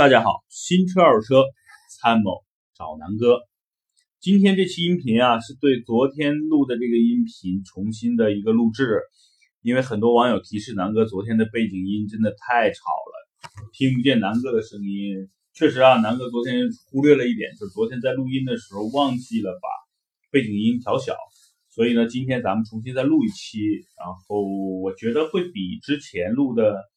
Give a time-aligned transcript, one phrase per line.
[0.00, 1.44] 大家好，新车二手车
[2.00, 2.42] 参谋
[2.74, 3.40] 找南哥。
[4.18, 9.02] 今天这期音频啊，是对昨天录的这个音频重新的一个录制，
[9.60, 13.28] 因为很多网友提示南哥昨天的背景音真的太吵了，
[13.74, 15.28] 听不见南哥的声音。
[15.52, 19.68] 确实啊，南哥昨天忽略了一点，就是昨天在录音的时候忘记了把
[20.30, 21.14] 背景音调小，
[21.68, 23.58] 所以呢，今天咱们重新再录一期，
[23.98, 24.40] 然后
[24.80, 26.88] 我觉得会比之前录的。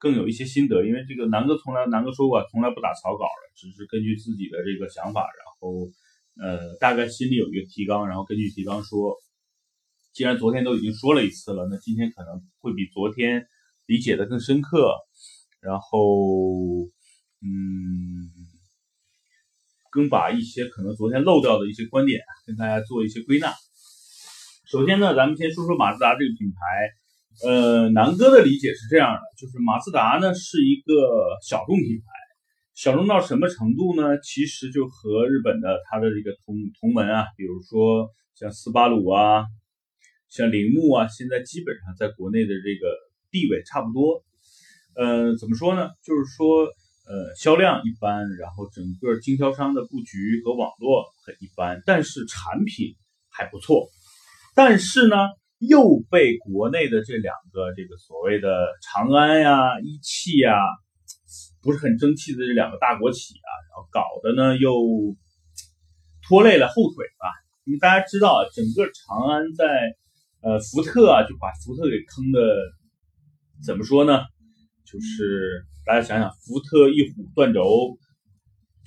[0.00, 5.86] 更有一些心得，因为这个南哥从来南哥说过，从来不打草稿的，只是根据自己的这个想法，然后
[6.42, 9.14] 呃大概心里有一个提纲，然后根据提纲说。
[10.12, 13.46] 既然昨天都已经说了一次了，那今天可能会比昨天
[13.86, 14.92] 理解的更深刻，
[15.60, 15.98] 然后
[17.40, 18.26] 嗯，
[19.92, 23.54] 更把一些可能昨天漏掉的一些观点跟大家做一些归纳。
[24.66, 26.99] 首先呢，咱们先说说马自达这个品牌。
[27.42, 30.92] 呃，南哥的理解是这样的，就是马自达呢是一个
[31.42, 32.04] 小众品牌，
[32.74, 34.20] 小众到什么程度呢？
[34.20, 39.46] 其实就和日本的它的这个同同门啊，比如说像斯巴鲁啊，
[40.28, 42.92] 像铃木啊，现在基本上在国内的这个
[43.30, 44.22] 地位差不多。
[44.96, 45.88] 呃，怎么说呢？
[46.04, 46.66] 就是说，
[47.08, 52.96] 呃，销量一般，然后整个经销商的布局和网络很一般，但是产品
[53.30, 53.88] 还不错。
[54.54, 55.16] 但是呢？
[55.60, 58.48] 又被国内的这两个这个所谓的
[58.82, 60.56] 长安呀、一汽呀，
[61.62, 64.72] 不是很争气的这两个大国企啊，然后搞的呢又
[66.26, 67.28] 拖累了后腿吧。
[67.64, 69.94] 因为大家知道，整个长安在
[70.40, 72.40] 呃福特啊，就把福特给坑的，
[73.62, 74.24] 怎么说呢？
[74.86, 77.98] 就是大家想想，福特一虎断轴。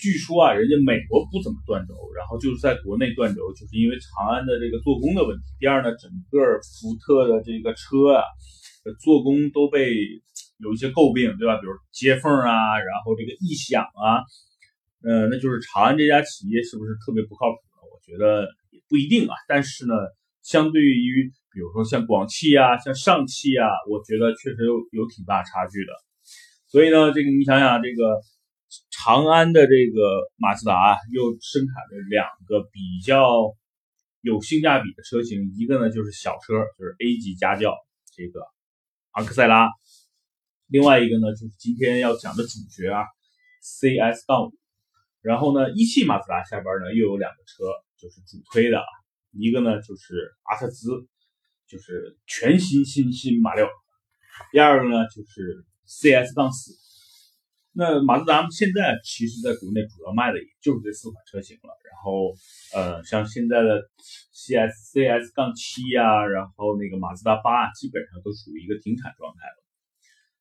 [0.04, 5.44] 据说啊，人家美国不怎么断轴，然后就是在国内断轴，就是因为长安的这个做工的问题。
[5.62, 8.20] 第二呢，整个福特的这个车啊，
[9.00, 9.96] 做工都被
[10.60, 11.56] 有一些诟病，对吧？
[11.56, 14.28] 比如接缝啊，然后这个异响啊，
[15.08, 17.58] 呃，那就是长安这家企业是不是特别不靠谱？
[17.88, 19.34] 我觉得也不一定啊。
[19.48, 19.96] 但是呢，
[20.44, 25.94] 相对于比如说像广汽啊、像上汽啊，我觉得确实有有挺大差距的。
[26.68, 28.20] 所以呢，这个你想想这个。
[28.90, 33.54] 长安的这个马自达又生产了两个比较
[34.22, 37.76] 有性价比的车型，一个呢就是小车，就是 A 级家轿
[38.16, 38.42] 这个
[39.12, 39.70] 昂克赛拉，
[40.68, 43.04] 另外一个呢就是今天要讲的主角啊
[43.62, 44.54] ，CS 杠五。
[45.22, 47.64] 然后呢，一汽马自达下边呢又有两个车，
[47.98, 48.82] 就是主推的，
[49.32, 51.08] 一个呢就是阿特兹，
[51.68, 53.68] 就是全新新新马六，
[54.52, 56.83] 第二个呢就是 CS 杠四。
[57.76, 62.36] 那马自达现在其实在国内主要卖的也就是这四款车型了，然后
[62.72, 63.82] 呃，像现在的
[64.32, 69.58] CS CS 杠七呀，然后那个马自达八，基本上都属于一个停产状态了。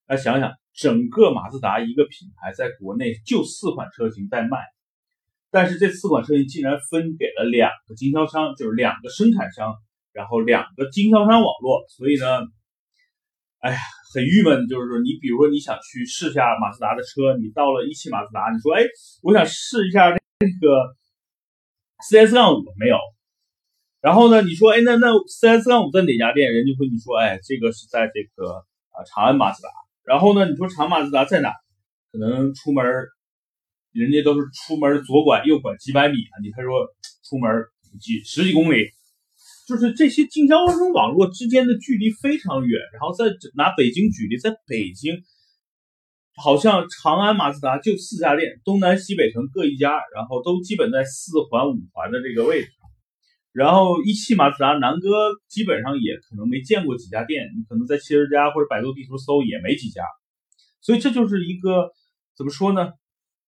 [0.09, 4.59] 来想想，整个马自达一个品牌在国内就四款车型在卖，
[5.51, 9.75] 但是这四款车型竟然分给了两个经销商，就是两个生产商，
[10.13, 12.27] 然后两个经销商网络，所以呢，
[13.61, 13.79] 哎呀。
[14.13, 18.85] 很郁闷，就是说，你比如说你想去试下马自达的车，你到了一汽马自达，你说，哎，
[19.23, 20.97] 我想试一下这个
[22.05, 22.99] CS 杠五没有，
[24.01, 26.53] 然后呢，你说，哎，那那 CS 杠五在哪家店？
[26.53, 29.69] 人就会你说，哎，这个是在这个啊长安马自达。
[30.05, 31.53] 然后呢，你说长安马自达在哪？
[32.13, 32.85] 可能出门，
[33.93, 36.87] 人家都是出门左拐右拐几百米啊，你他说
[37.25, 37.51] 出门
[37.99, 38.91] 几十几公里。
[39.67, 45.23] 就是这些经销商网络之间的距离非常远，然后再拿北京举例，在北京，
[46.37, 52.71] 好像长安马自达就四家店，东南西北城各一家，然后都基本在四环五环的这个位置。
[53.53, 60.03] 然后一汽马自达，南哥基本上也可能没见过几家店，你可能在汽车之家或者百度地图搜也没几家。
[60.81, 61.91] 所以这就是一个
[62.37, 62.93] 怎么说呢？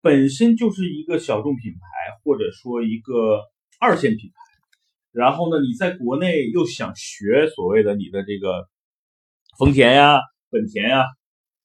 [0.01, 3.41] 本身就是一个小众品牌，或者说一个
[3.81, 4.44] 二线品牌。
[5.15, 8.67] 然后呢，你在国内又想学所谓的你的这个
[9.57, 10.19] 丰田呀、
[10.51, 11.05] 本田呀，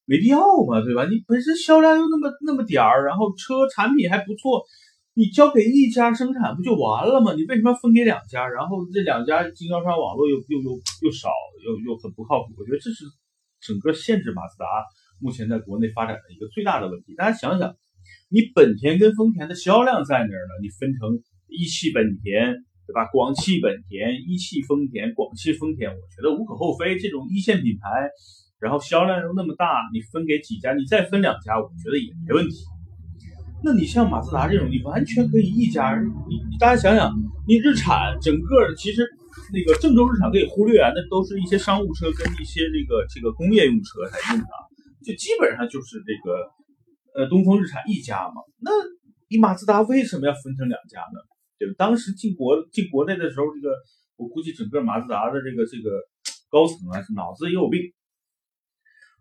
[0.06, 0.38] 没必要
[0.68, 1.10] 嘛，对吧？
[1.10, 4.62] 你本身销量又那么那么点儿，然后车产品还不错，
[5.16, 7.34] 你交给一家生产不就完了吗？
[7.34, 8.48] 你为什么要分给两家？
[8.48, 10.70] 然后这两家经销商网络又又又
[11.02, 11.30] 又少，
[11.66, 12.54] 又又很不靠谱。
[12.56, 13.04] 我觉得这是
[13.62, 14.66] 整个限制马自达
[15.20, 17.16] 目前在国内发展的一个最大的问题。
[17.16, 17.76] 大家想想，
[18.30, 20.54] 你本田跟丰田的销量在哪儿呢？
[20.62, 21.18] 你分成
[21.48, 22.64] 一汽本田。
[22.90, 23.06] 对吧？
[23.14, 26.98] 广汽本田、一汽丰田、广汽丰田，我觉得无可厚非。
[26.98, 28.10] 这种一线品牌，
[28.60, 32.56] 然后销量又那么大，你分给几家，你再分两家，我觉得也没问题。
[33.64, 36.02] 那你像马自达这种，你完全可以一家。
[36.02, 37.14] 你你大家想想，
[37.48, 39.06] 你日产整个其实
[39.54, 44.50] 那个郑州日产可以忽略啊，那都是一些商务车跟一些这个这个工业用车才用的，
[45.06, 46.50] 就基本上就是这个
[47.14, 48.42] 呃东风日产一家嘛。
[48.60, 48.72] 那
[49.30, 51.22] 你马自达为什么要分成两家呢？
[51.60, 51.76] 对吧？
[51.78, 53.76] 当时进国进国内的时候，这个
[54.16, 56.02] 我估计整个马自达的这个这个
[56.50, 57.82] 高层啊，脑子也有病。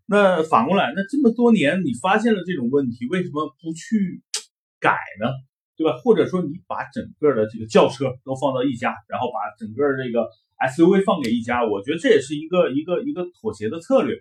[0.06, 4.22] 那反过来，那这么多年你发现了这种问题，为什么不去
[4.80, 5.28] 改呢？
[5.76, 5.98] 对吧？
[5.98, 10.26] 或者说你把整个的这个轿车都放到一家，然后把整个这个
[10.58, 14.18] SUV 放给一家，我觉得这也是一个一个一个妥协的策略。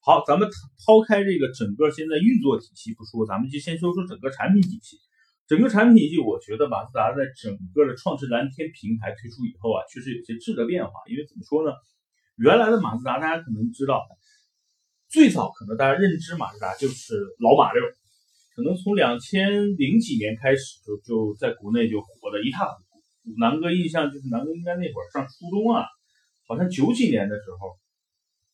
[0.00, 0.48] 好，咱们
[0.86, 4.98] 抛开这个整个现在运作体系不说，咱们就先说说整个产品体系。
[5.48, 10.92] 整个产品体系，我觉得马自达在整个的创驰蓝天平台推出以后啊，确实有些质的变化。
[11.08, 11.74] 因为怎么说呢？
[12.36, 14.02] 原来的马自达大家可能知道。
[15.08, 17.80] 最早可能大家认知马自达就是老马六，
[18.56, 23.38] 可能从两千零几年开始就就在国内就火的一塌糊涂。
[23.38, 25.86] 南哥印象就是南哥应该那会儿上初中啊，
[26.48, 27.78] 好像九几年的时候，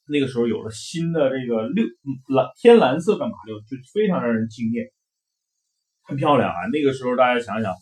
[0.07, 1.87] 那个时候有了新的这个六
[2.29, 4.93] 蓝天蓝色的马六，就非常让人惊艳，
[6.03, 6.67] 很漂亮啊。
[6.73, 7.73] 那个时候大家想想，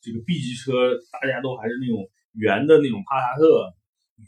[0.00, 3.72] 这个 B 级车大家都还是那种圆的那种帕萨特。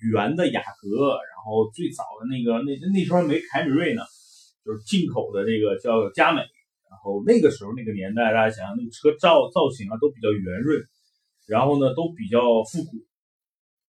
[0.01, 4.01] 圆的雅阁，然后最早的那个那那时候还没凯美瑞呢，
[4.65, 6.41] 就是进口的这个叫佳美，
[6.89, 10.81] 然后那个时候那个年代，大家想想那个车造造型啊都比较圆润，
[11.47, 13.05] 然后呢都比较复古，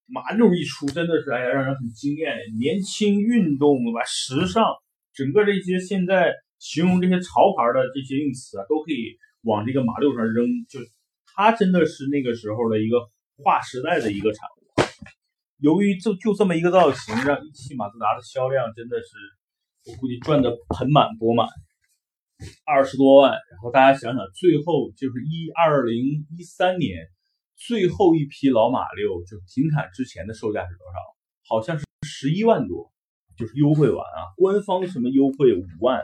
[0.07, 4.75] 马六一出真的是哎呀让人很惊艳，年轻运动吧时尚，
[5.13, 10.79] 整个这些现在形容这些潮牌的这些用词啊都可以往这个马六上扔，就
[11.35, 12.97] 它真的是那个时候的一个
[13.37, 14.63] 划时代的一个产物。
[15.59, 19.07] 由于就就这么一个造型，让一汽马自达的销量真的是，
[19.91, 21.47] 我估计赚的盆满钵满，
[22.65, 23.31] 二十多万。
[23.31, 27.07] 然后大家想想，最后就是一二零一三年
[27.55, 30.99] 最后一批老马六，就停产之前的售价是多少？
[31.47, 32.91] 好像是十一万多，
[33.37, 36.01] 就是优惠完啊，官方什么优惠五万，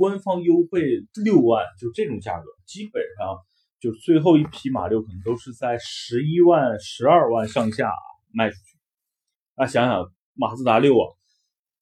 [0.00, 0.80] 官方优惠
[1.22, 3.36] 六万，就这种价格，基本上
[3.80, 7.92] 就最后一批马六可能都是在十一万、十二万上下
[8.32, 8.78] 卖出去。
[9.56, 11.04] 那想想马自达六啊，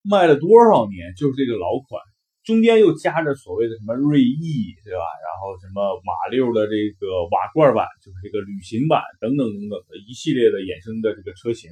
[0.02, 1.14] 卖了多少年？
[1.14, 2.02] 就是这个老款，
[2.42, 5.06] 中间又夹着所谓的什么锐意，对吧？
[5.22, 11.70] 然后什么马六的这个瓦罐版，就是这个旅行版等等等等的一系列的衍生的这个车型，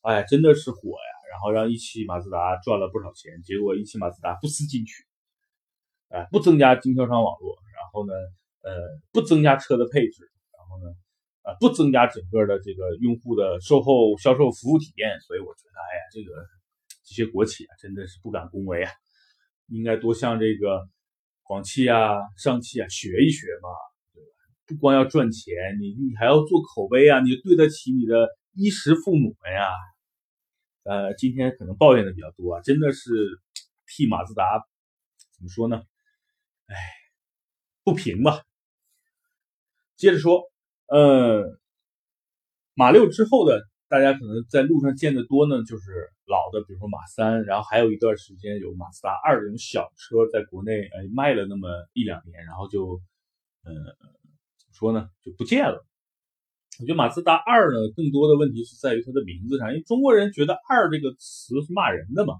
[0.00, 1.12] 哎，真的是火呀！
[1.30, 5.04] 然后让一汽马自达赚了不少钱，结果一汽马自达不思进取，
[6.08, 8.12] 哎，不增加经销商网络，然后呢，
[8.62, 8.74] 呃，
[9.12, 10.94] 不增加车的配置，然后呢？
[11.44, 16.44] 呃不增加整个的这个用户的售后销售服务体验，所以我觉得，哎呀，这个
[17.06, 18.90] 这些国企啊，真的是不敢恭维啊，
[19.68, 20.86] 应该多向这个
[21.42, 23.70] 广汽啊、上汽啊学一学嘛，
[24.12, 24.28] 对吧？
[24.66, 29.70] 不光要赚钱，你你还要做口碑啊，你对得起你的衣食父母们呀。
[30.84, 33.40] 呃，今天可能抱怨的比较多啊，真的是
[33.88, 34.62] 替马自达
[35.34, 35.82] 怎么说呢？
[36.68, 36.76] 哎，
[37.84, 38.42] 不平吧。
[39.96, 40.42] 接着说。
[40.90, 41.58] 呃，
[42.72, 53.02] 马六之后的，大家可能在路上见的多呢，就是老的，比如说马三，然后还有一段时间有马自达二这种小车在国内，哎，卖了那么一两年，然后就，
[53.64, 55.84] 呃，怎么说呢，就不见了。
[56.80, 62.36] 我觉得马自达二呢，更多的问题是在于它的名字上，因为中国人觉得二这个词是骂人的嘛。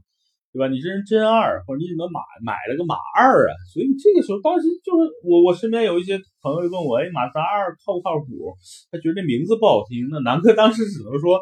[0.59, 0.67] 对吧？
[0.67, 3.55] 你这人真二，或者你怎么买买了个马二啊？
[3.71, 8.59] 所以这个时候，当时就是我我身边有一些朋友问我，哎，马自达二靠不靠谱？
[8.91, 10.11] 他觉得这名字不好听。
[10.11, 11.39] 那南哥当时只能说，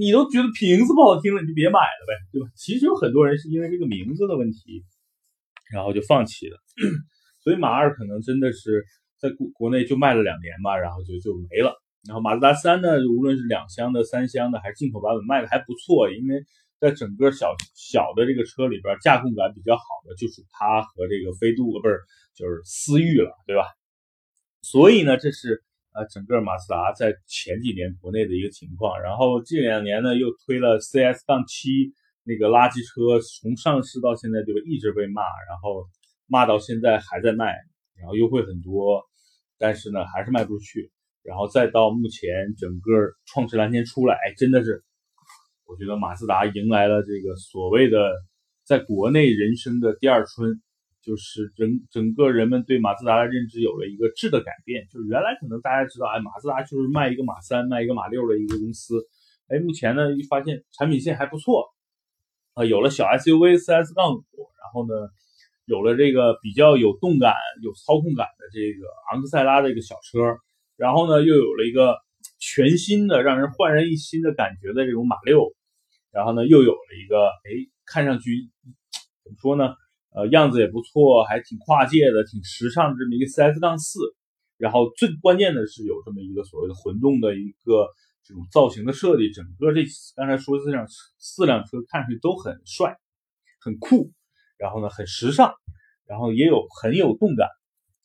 [0.00, 2.48] 你都觉得名字不好听了，你就别买了呗，对吧？
[2.56, 4.80] 其实有很多人是因为这个名字的问题，
[5.68, 6.56] 然后就放弃了。
[7.44, 8.80] 所以马二可能真的是
[9.20, 11.76] 在国国内就卖了两年吧，然后就就没了。
[12.08, 16.40] 然后马自达三呢，无论是两厢的、三厢的还是进口版本，卖的还不错，因为。
[16.82, 22.00] 在整个小小的这个车里边，驾控感比较好的就属它和这个飞度，不是
[22.34, 23.62] 就是思域了，对吧？
[24.62, 25.62] 所以呢，这是
[25.94, 29.00] 呃整个马自达在前几年国内的一个情况。
[29.00, 35.86] 然后这两年呢，又推了 CS 杠七那个垃圾车，从上市到现在就一直被骂，然后
[36.26, 37.54] 骂到现在还在卖，
[37.94, 39.04] 然后优惠很多，
[39.56, 40.90] 但是呢还是卖不出去。
[41.22, 42.90] 然后再到目前整个
[43.26, 44.82] 创驰蓝天出来，真的是。
[45.72, 48.12] 我觉得马自达迎来了这个所谓的
[48.62, 50.60] 在国内人生的第二春，
[51.00, 54.86] 就是整整个人们对马自达的认知有了一个质的改变。
[54.92, 59.08] 就是原来可能大家知道，哎，马自达就是卖一个马三、卖一个马六的一个公司。
[59.48, 61.70] 哎，目前呢，一发现产品线还不错，
[62.52, 64.22] 啊，有了小 SUV 4S 杠五，
[64.60, 65.08] 然后呢，
[65.64, 70.36] 有了这个比较有动感、有操控感的这个昂克赛拉的一个小车，
[70.76, 71.96] 然后呢，又有了一个
[72.38, 75.52] 全新的让人焕然一新的感觉的这种马六。
[76.12, 77.50] 然后呢，又有了一个哎，
[77.86, 78.50] 看上去
[79.24, 79.74] 怎么说呢？
[80.14, 83.98] 呃，样子也不错，还挺跨界的，挺时尚这么一个 CS 杠四。
[84.58, 87.88] 然后最关键的是有这么一个所谓的混动的一个
[88.22, 89.82] 这种造型的设计，整个这
[90.14, 90.86] 刚才说的这辆
[91.18, 92.96] 四辆车看上去都很帅、
[93.58, 94.12] 很酷，
[94.58, 95.54] 然后呢很时尚，
[96.06, 97.48] 然后也有很有动感。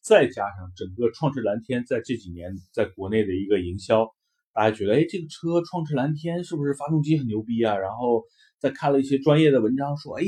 [0.02, 4.16] 再加上整个创世蓝天在这几年在国内的一个营销，
[4.58, 7.78] 大家觉得哎这个车创驰蓝天是不是发动机很牛逼啊？
[7.78, 8.24] 然后
[8.58, 10.24] 再看了一些专业的文章说，哎，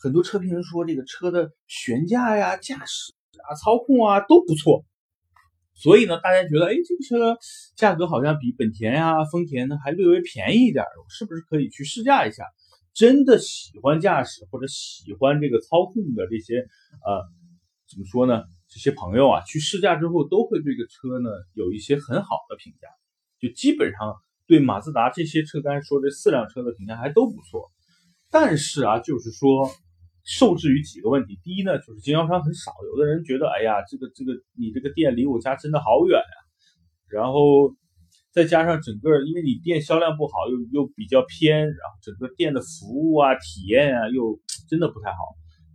[0.00, 3.12] 很多车评人说这个车的悬架呀、驾驶
[3.44, 4.86] 啊、操控啊都不错。
[5.74, 7.38] 所以呢，大家觉得，哎，这个车
[7.76, 12.44] 价格好像比本田呀、丰田呢还略微便宜一点，是不是可以去试驾一下？
[12.94, 16.60] 真的喜欢驾驶或者喜欢这个操控的这些，
[17.04, 17.20] 呃，
[17.86, 18.44] 怎么说呢？
[18.70, 22.88] 这些朋友啊，去试驾之后都会对这个车呢有一些很好的评价，
[23.40, 24.14] 就基本上
[24.46, 27.66] 对马自达这些车，刚才说这四辆车的评价还都不错。
[28.30, 29.70] 但是啊，就是说。
[30.30, 36.36] 受制于几个问题，第一呢，就是经销商很少，有的人觉得，哎呀，这个这个你这个店离我家真的好远呀，
[37.08, 37.74] 然后
[38.30, 45.16] 再加上整个，因为你店销量不好，又又比较偏，然后整个店的服务啊、体验啊，又真的不太好。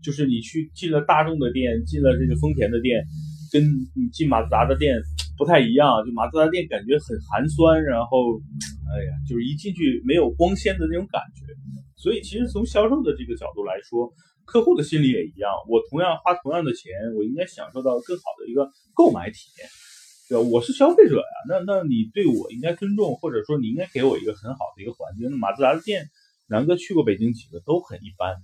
[0.03, 3.03] 就是你去进了大众的店，进了这个丰田的店，
[3.51, 3.63] 跟
[3.95, 5.01] 你进马自达的店
[5.37, 8.39] 不太一样，就马自达店感觉很寒酸，然后，
[8.93, 11.45] 哎呀，就是一进去没有光鲜的那种感觉。
[11.95, 14.13] 所以其实从销售的这个角度来说，
[14.45, 19.67] 客户的心理也一样，我同样花同样的钱，我应该享受到更好的一个购买体验，
[20.27, 20.43] 对吧？
[20.49, 25.31] 我是消费者呀，那那你对我应该尊重，或者说你应该给我一个很好的一个环境。
[25.31, 26.09] 那马自达的店，
[26.47, 28.35] 南哥去过北京几个都很一般，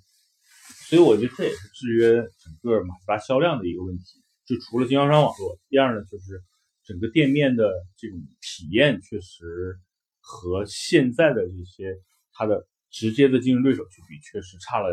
[0.90, 4.04] 所以我觉得这也是制约整个马自达销量的一个问题。
[4.48, 6.42] 就除了经销商网络，第二呢就是
[6.90, 9.78] 整个店面的这种体验确实
[10.20, 11.96] 和现在的这些
[12.34, 14.90] 它的直接的竞争对手去比，确实差了。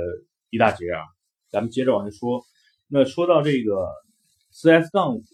[0.49, 1.03] 一大截啊，
[1.51, 2.41] 咱们接着往下说。
[2.87, 3.89] 那说到这个
[4.53, 5.25] CS 杠五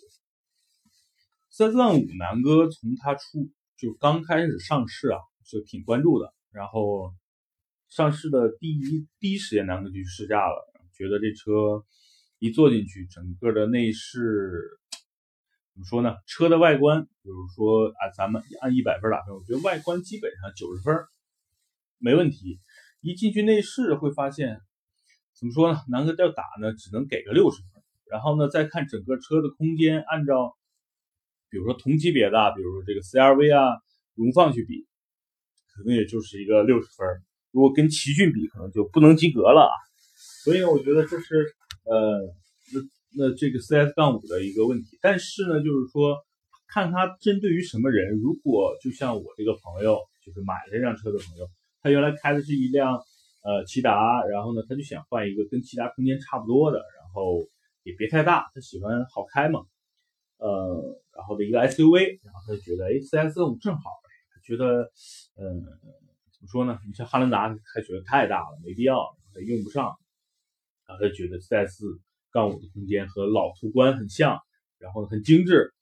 [1.50, 6.32] ，CS 杠五南哥从它出就刚开始上市啊，就挺关注的。
[6.50, 7.12] 然后
[7.90, 10.66] 上市的第一第一时间，南哥就去试驾了，
[10.96, 11.84] 觉得这车
[12.38, 14.80] 一坐进去，整个的内饰
[15.72, 16.16] 怎么说呢？
[16.26, 20.94] 车的外观，比如说啊，咱们按一百分打分，我觉得外观基本上九十分
[21.98, 22.60] 没问题。
[23.00, 24.60] 一进去内饰会发现。
[25.34, 25.80] 怎么说呢？
[25.88, 27.82] 南哥要打呢，只能给个六十分。
[28.06, 30.56] 然后呢，再看整个车的空间，按照
[31.50, 33.80] 比如说同级别的，比如说这个 CRV 啊、
[34.14, 34.86] 荣放去比，
[35.74, 37.06] 可能也就是一个六十分。
[37.50, 39.68] 如果跟奇骏比，可能就不能及格了。
[40.44, 42.20] 所以，我觉得这是呃，
[43.16, 44.98] 那这个 CS 杠五的一个问题。
[45.00, 46.16] 但是呢，就是说
[46.68, 48.18] 看它针对于什么人。
[48.20, 51.48] 如果就像我这个朋友，就是买了这辆车的朋友，
[51.80, 53.02] 他原来开的是一辆。
[53.44, 57.44] 呃，骐达，然后呢，他就想换一个跟骐达空间差不多的，然后
[57.82, 59.66] 也别太大，他喜欢好开嘛，
[60.38, 63.90] 呃，然后的一个 SUV，然后他就觉得，哎，CS 五正好，
[64.32, 64.92] 他觉得，
[65.34, 65.42] 呃，
[66.30, 66.78] 怎么说呢？
[66.86, 69.92] 你像汉兰达，他觉得太大了，没必要，他用不上，
[70.86, 71.82] 然后他觉得 CS
[72.32, 74.38] 杠五的空间和老途观很像，
[74.78, 75.72] 然后很精致，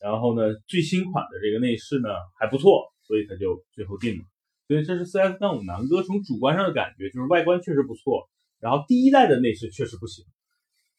[0.00, 4.24] 然后呢，最新款的这个内饰呢还不错，所以他就最后定了。
[4.66, 8.28] 所以这是 CS 杠五南哥从主观上的感觉，就是外观确实不错，
[8.60, 10.24] 然后第一代的内饰确实不行。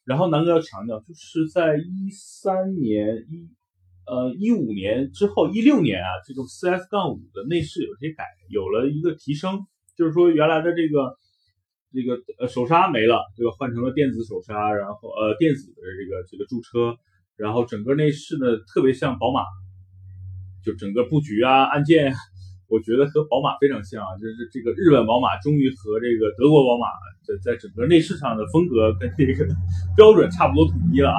[0.06, 3.48] 然后南哥要强调，就是在一三年一
[4.08, 11.16] 呃一五年之后，一六年啊，这种 CS 杠五的内饰有些改，有了一个提升，就是说原来的这个
[11.92, 13.52] 这个呃手刹没了，这个？
[13.52, 16.96] 换成了电子手刹，然后呃电子的这个这个驻车，
[17.36, 19.42] 然后整个内饰呢特别像宝马，
[20.64, 22.14] 就整个布局啊按键。
[22.70, 26.86] 我觉得和宝马非常像啊，就是这个日本宝马终于和这个德国宝马
[27.26, 29.44] 在在整个内饰上的风格跟这个
[29.98, 31.10] 标准差不多统一了。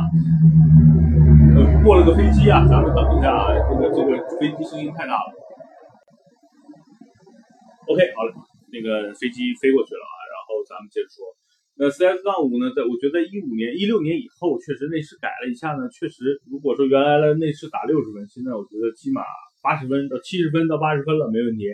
[1.58, 5.34] 呃，过了个飞机啊，咱们等一下啊，这个这个飞机声音太大了。
[7.90, 8.30] OK，好了，
[8.70, 10.19] 那个飞机飞过去了啊，
[10.70, 11.26] 咱们接着说。
[11.74, 19.26] 那 CS 杠五呢，在我觉得一五年、一六年以后，确实内饰改了一下呢，确实如果说原来的内饰打六十分，现在我觉得起码。
[19.62, 21.68] 八十分到七十分到八十分了，没问题。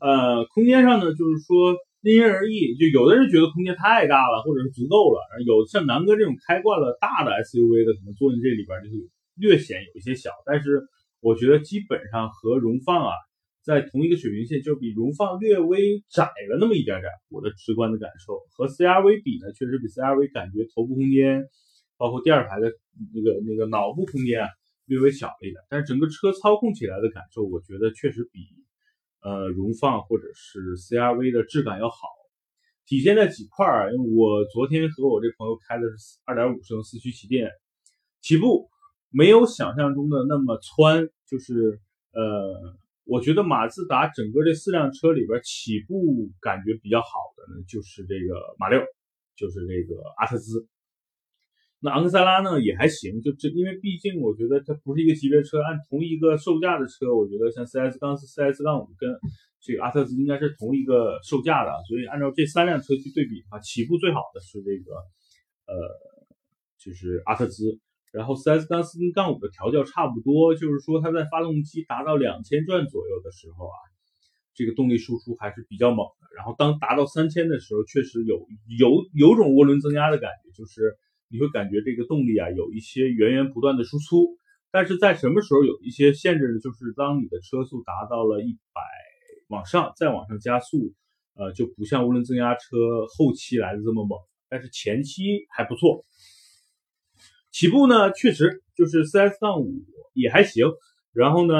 [0.00, 5.22] 呃，空间上呢，就是说因人而异，就有的人觉得空间太大了，或者是足够了。
[5.46, 8.98] 有像南哥这种开惯了大的 SUV 的，可能坐进这里边就
[9.38, 10.32] 略显有一些小。
[10.44, 10.82] 但是
[11.20, 13.14] 我觉得基本上和荣放啊
[13.62, 17.10] 在同一个水平线，就比荣放略微窄了那么一点点。
[17.28, 21.48] 我的直观的感受和 CRV 比呢，确实比 CRV 感觉头部空间，
[21.96, 22.72] 包括第二排的
[23.14, 24.48] 那个那个脑部空间啊。
[24.86, 28.40] 略微小了一点，但是整个车操控起来的感受，我觉得确实比
[29.22, 32.08] 呃荣放或者是 CRV 的质感要好。
[32.86, 37.52] 体现在几块儿，因为我昨天和我这朋友开的是二点五升四驱旗舰，
[38.20, 38.68] 起步
[39.10, 41.78] 没有想象中的那么窜，就是
[42.10, 42.76] 呃，
[43.10, 48.80] 我觉得马自达整个这四辆车里边起步感觉比较好的呢，就是这个马六，
[49.34, 50.64] 就是这个阿特兹。
[51.80, 59.10] 那昂克赛拉呢也还行，就这，因为毕竟我觉得它不是一个级别车，按同一个售价的车，我觉得像 CS 杠四、CS 杠五跟
[59.58, 64.94] 这个阿特兹应该是同一个售价的，所以按照这三辆车去对比的话，起步最好的是这个，
[65.66, 65.74] 呃，
[66.78, 67.80] 就是阿特兹，
[68.12, 73.76] 然后 CS 杠四跟杠五的调教差不多，就是说它在发动机达到两千转左右的时候啊，
[74.54, 78.46] 这个动力输出还是比较猛的，然后当达到三千的时候，确实有
[78.78, 80.96] 有有种涡轮增压的感觉，就是。
[81.32, 84.36] 你会感觉这个动力啊有一些源源不断的输出，
[84.72, 86.58] 但是在什么时候有一些限制呢？
[86.58, 88.82] 就是当你的车速达到了一百
[89.46, 90.92] 往上，再往上加速，
[91.34, 96.04] 呃，就不像涡轮增压车后期来的这么猛，但是前期还不错。
[97.50, 100.66] 起步呢，确实就是 CS 杠五也还行，
[101.12, 101.54] 然后呢，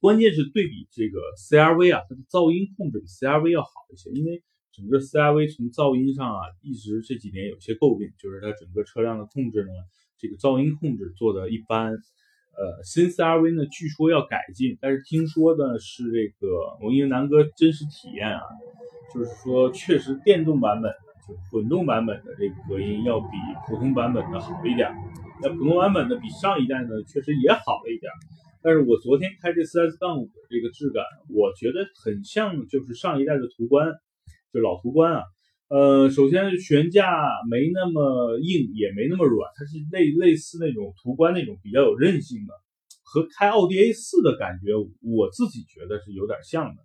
[0.00, 4.42] 关键是对比这个 CRV 啊，它的噪音控制比 CRV 要好一些，因为。
[4.76, 9.70] 整个 CRV 从噪音上啊，一直这几年有些诟病，就是它整个车辆的控制呢，
[10.18, 11.92] 这个噪音控制做的一般。
[11.92, 18.42] 呃，新 CRV 呢，据说要改进，但是听说的是这个，我因为南哥真实体验啊，
[19.14, 20.92] 就是说确实电动版本，
[21.50, 23.28] 混动版本的这个隔音要比
[23.66, 24.92] 普通版本的好一点。
[25.42, 28.10] 那普通版本的比上一代呢，确实也好了一点。
[28.62, 33.92] 但是我昨天开这 4S 杠五的这个质感，我觉得很像就是上一代的途观。
[34.52, 35.22] 就老途观啊，
[35.66, 37.10] 呃，首先悬架
[37.50, 42.54] 没那么硬，也没那么软，它是类类似那种途观那种比较有韧性的，
[43.02, 44.70] 和开奥迪 A 四的感觉，
[45.02, 46.82] 我自己觉得是有点像的。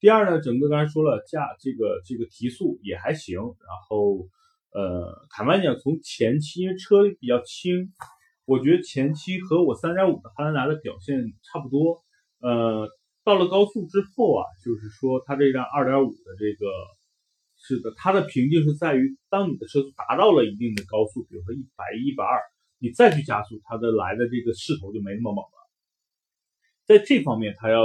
[0.00, 4.26] 第二呢，整个刚才说了，架这个这个提速也还行，然后
[4.72, 7.92] 呃，坦白讲，从前期因为车比较轻，
[8.46, 12.02] 我觉得前期和我三点五的汉兰达的表现差不多，
[12.40, 12.88] 呃。
[13.22, 16.66] 到了高速之后啊，就是说它这辆二点五的这个，
[17.58, 22.40] 是的，它的瓶颈是在于，当你的车速达到了一定的高速，比如说一百一、一百二，
[22.80, 25.59] 你再去加速，它的来的这个势头就没那么猛了。
[26.90, 27.84] 在这方面，它要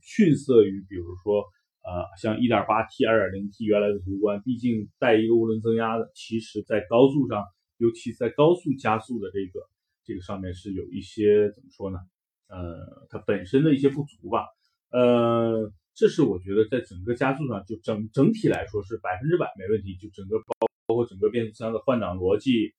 [0.00, 1.42] 逊色于，比如说，
[1.82, 7.44] 呃，像一点八 T、二点零 T 原来的途观，毕竟带一个涡轮增压的，其实在高速上，
[7.78, 9.58] 尤其在高速加速的这个
[10.04, 11.98] 这个上面是有一些怎么说呢？
[12.46, 14.46] 呃，它本身的一些不足吧。
[14.92, 19.96] 呃，这是我觉得在整个加速上，就整整体来说是百分之百没问题。
[19.96, 22.72] 就整个包包括整个变速箱的换挡逻辑，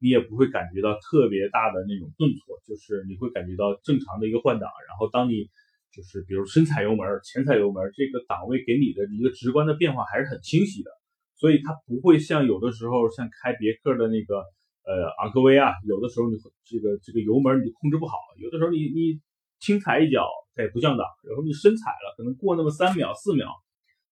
[0.00, 4.68] 你也不会感觉到特别大的那种顿挫，就是你会感觉到正常的一个换挡。
[4.88, 5.46] 然后当你
[5.92, 10.90] 就是比如深踩油门、浅踩油门，这个档位给你的一个直观的变化还是很清晰的。
[11.36, 14.42] 所以它不会像有的时候像开别克的那个
[14.88, 19.20] 呃昂科威啊，有的时候你这个这个油门你控制不好，有的时候你你
[19.60, 20.26] 轻踩一脚。
[20.52, 23.46] 它也不降档，然后你深踩了，可能过那么三秒四秒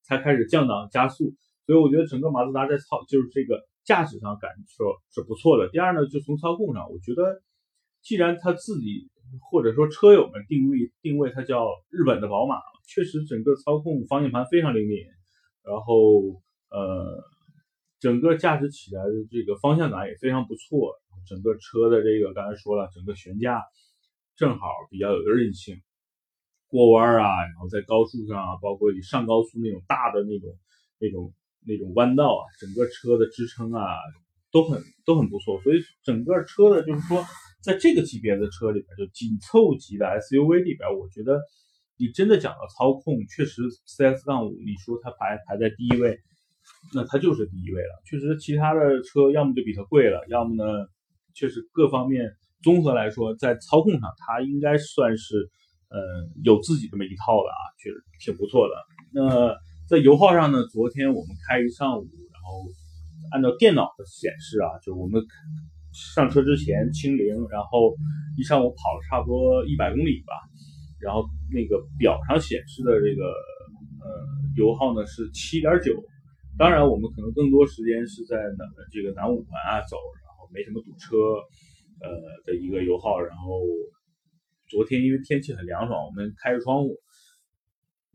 [0.05, 1.35] 才开始降档加速，
[1.67, 5.71] 所以我觉得整个马自达在操就是这个驾驶上感受是不错的。
[5.71, 7.41] 第二呢，就从操控上，我觉得
[8.03, 9.09] 既然他自己
[9.51, 14.99] 或者说车友们定位定位它叫日本的宝马，确实整个操控方向盘非常灵敏，
[15.65, 16.21] 然后
[16.69, 17.25] 呃
[17.99, 20.93] 整个驾驶起来的这个方向感也非常不错，
[21.27, 23.65] 整个车的这个刚才说了，整个悬架
[24.37, 25.81] 正好比较有韧性。
[26.71, 30.53] 过弯啊，然后在高速上啊，包括你上高速那种大的那种、
[31.01, 31.33] 那种、
[31.67, 33.83] 那种弯道啊，整个车的支撑啊
[34.51, 35.61] 都很都很不错。
[35.63, 37.25] 所以整个车的，就是说，
[37.63, 41.41] 在这个级别的车里边，就紧凑级的 SUV 里边，我觉得
[41.97, 46.19] 你真的讲到操控，确实 CS 杠五，你说它排排在第一位，
[46.95, 48.03] 那它就是第一位了。
[48.05, 50.87] 确实，其他的车要么就比它贵了，要么呢，
[51.35, 52.31] 确实各方面
[52.63, 55.51] 综合来说，在操控上，它应该算是。
[55.91, 55.97] 呃，
[56.45, 58.75] 有自己这么一套的啊，确实挺不错的。
[59.11, 59.57] 那
[59.89, 60.67] 在油耗上呢？
[60.67, 62.69] 昨天我们开一上午，然后
[63.33, 65.25] 按照电脑的显示啊，就我们
[65.95, 67.97] 上车之前清零，然后
[68.37, 70.35] 一上午跑了差不多一百公里吧，
[71.01, 73.25] 然后那个表上显示的这个
[74.05, 74.07] 呃
[74.59, 75.97] 油耗呢是七点九。
[76.59, 81.17] 当然，我们可能更多时间是在南这个南五环啊走，然后没什么堵车，
[82.05, 82.13] 呃
[82.45, 83.65] 的一个油耗，然后。
[84.69, 86.95] 昨天因为天气很凉爽，我们开着窗户，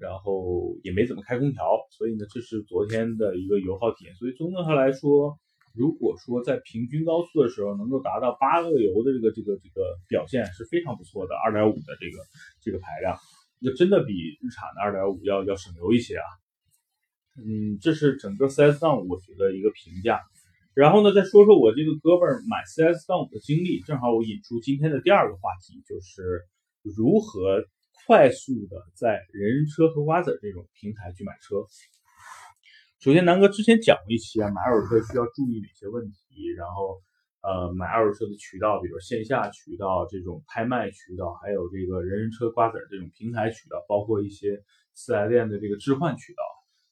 [0.03, 4.13] 然后也没怎么开空调，所以呢，这是昨天的一个油耗体验。
[4.15, 5.39] 所以综合上来说，
[5.73, 11.35] 如果说在平均高速的时候能够达到八个油的这个这个这个表现是非常不错的。
[11.35, 12.17] 二点五的这个
[12.59, 13.17] 这个排量，
[13.61, 16.27] 那真的比日产的二点五要要省油一些啊。
[17.39, 20.19] 嗯，这是整个 CS 杠五我觉得一个评价。
[20.75, 26.43] 然后呢，再说说我这个哥们儿买 CS 杠五的经历，正好我引出今天的第二个话题，就是
[26.81, 27.63] 如何
[28.05, 31.63] 快速的在人人车和瓜子这种平台去买车。
[32.99, 37.01] 首先，南哥之前讲过一期啊，买二手车需要注意哪些问题，然后
[37.41, 44.61] 呃，买二手车的渠道，比如线下渠道、这种拍卖渠道，还有这个人人车瓜子这种平台渠道，包括一些
[44.93, 46.41] 四 S 店的这个置换渠道。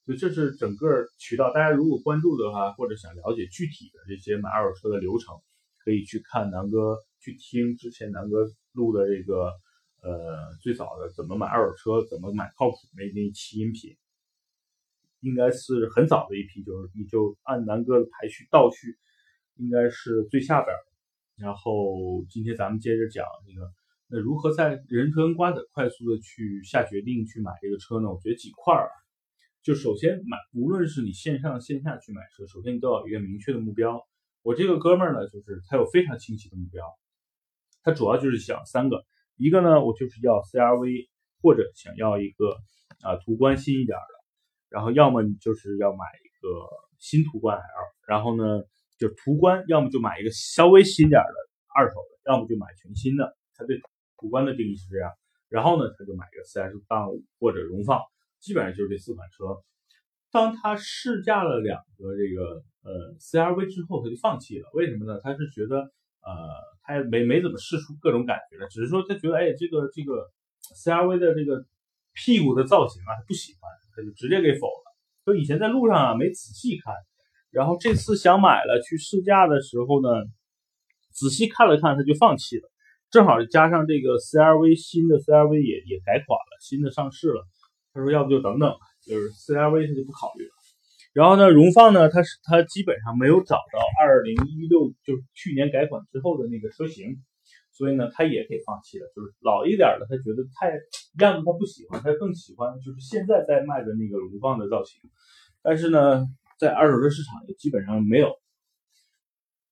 [0.04, 5.36] 所以这是整个渠道，大家如果关注的话，或者想了解具体的这些买二手车的流程，
[5.86, 9.54] 可以去看南哥去听之前南哥录的这个
[10.02, 13.96] 呃最早的怎么买二手车，怎么买靠谱那那一期音频，
[15.20, 18.98] 应该是很早的一批，就是你就按南哥的排序倒序，
[19.56, 20.76] 应该是最下边。
[21.38, 23.72] 然后今天咱们接着讲那个，
[24.08, 28.10] 那如何在人车跟瓜子快速的去下决定去买这个车呢？
[28.10, 28.90] 我觉得几块儿。
[29.64, 34.04] 就首先买，无论是你线上线下去买车，首先你都要有一个明确的目标。
[34.42, 36.84] 我这个哥们儿呢，就是他有非常清晰的目标，
[37.84, 39.06] 他主要就是想三个，
[39.41, 41.10] 一个呢，我就是要 CRV，
[41.41, 42.51] 或者想要一个
[43.01, 44.13] 啊途观新一点的，
[44.69, 46.47] 然后要么你就是要买一个
[46.99, 47.63] 新途观 L，
[48.08, 48.63] 然后呢，
[48.99, 51.34] 就途观要么就买一个稍微新点的
[51.75, 53.36] 二手的，要么就买全新的。
[53.56, 53.82] 他对
[54.19, 55.12] 途观的定义是这样，
[55.49, 57.99] 然后呢，他就买一个 CS 杠五或者荣放。
[58.39, 59.62] 基本上就是这四款车，
[60.32, 64.67] 当他试驾了两个这个呃 CRV 之后，他就放弃了。
[64.73, 65.19] 为什么呢？
[65.21, 65.91] 他是觉得
[66.24, 66.32] 呃，
[66.84, 70.30] 他也没没怎么试出各种感觉来，只是说他觉得哎，这个这个
[70.76, 71.66] CRV 的这个
[72.14, 74.84] 屁股的造型啊，他不喜欢，他就直接给否了。
[75.26, 76.94] 就以前在路上啊没仔细看，
[77.52, 80.10] 然后这次想买了去试驾的时候呢，
[81.12, 82.70] 仔细看了看，他就放弃了。
[83.10, 87.46] 正好加上这个 CRV 新的 CRV 也也改款了，新的上市了。
[87.94, 88.74] 他说：“要不就等等，
[89.06, 90.54] 就是 CRV 他就不考虑了。
[91.13, 97.17] 然后呢，荣放呢，他是他基本上没有找到二零一六，就是去年改款之后的那个车型，
[97.71, 99.06] 所以呢，他也给放弃了。
[99.15, 100.71] 就是老一点的，他觉得太
[101.24, 105.02] 样子他不喜欢，他更喜欢就是现在在卖的那个荣放的造型。
[105.62, 106.26] 但是呢，
[106.58, 108.34] 在二手车市场也基本上没有。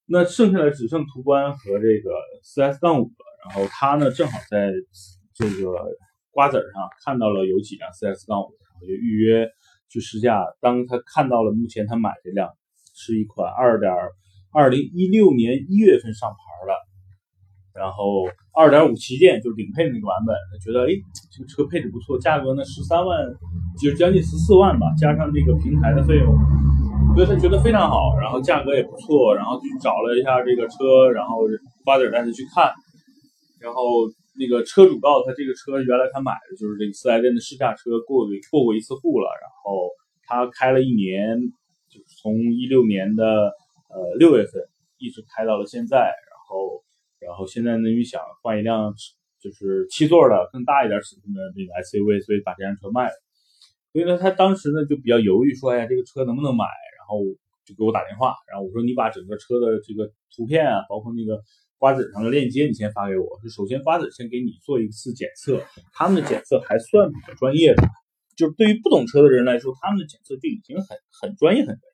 [0.06, 2.12] 那剩下的只剩途观和这个
[2.44, 3.26] 四 S 杠五了。
[3.46, 4.72] 然后他呢，正好在
[5.34, 5.74] 这个。”
[6.32, 9.50] 瓜子上看到了有几辆四 S 杠五，然后就预约
[9.90, 10.46] 去试驾。
[10.62, 12.50] 当他看到了目前他买这辆
[12.96, 13.92] 是一款二点
[14.52, 16.74] 二零一六年一月份上牌的，
[17.80, 20.96] 然后二点五旗舰就是顶配那个版本，他觉得哎
[21.32, 23.18] 这个车配置不错，价格呢十三万，
[23.82, 26.34] 就是将近十四万吧，加上这个平台的费用，
[27.16, 31.38] 所以他觉得非常好，然后价格也不错，然后去找了一下这个车，然后
[31.84, 32.72] 瓜子带他去看，
[33.62, 34.10] 然后。
[34.40, 39.28] 那个车主告诉他，这个车原来他买的就是这个四 S 店的试驾车，过过过一次户了。
[39.42, 39.90] 然后
[40.24, 41.38] 他开了一年，
[41.90, 43.52] 就是从一六年的
[43.92, 44.64] 呃六月份
[44.98, 45.98] 一直开到了现在。
[45.98, 46.82] 然后，
[47.20, 48.94] 然后现在呢又想换一辆
[49.42, 53.16] 就是七座的更大一点尺寸的这个 SUV，所以把这辆车卖了。
[53.92, 56.64] 所以呢，他当时呢就比较犹豫，说：“哎呀，这个车能不能买？”
[56.98, 57.20] 然后
[57.66, 61.44] 就给我打电话，然后我说：“你把整个车的这个图片啊，包括那个。”
[61.80, 65.64] 瓜子上的链接你先发给我，就首先瓜子先给你做一次检测，
[65.94, 67.82] 他们的检测还算比较专业的，
[68.36, 71.88] 就是对于不懂车的人来说，他们的检测就已经很很专业很专业。